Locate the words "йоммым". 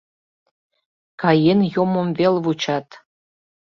1.73-2.07